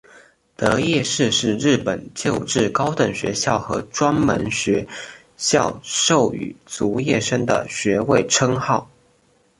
[0.55, 4.87] 得业士是日本旧制高等学校和专门学
[5.37, 8.89] 校授与卒业生的学位称号。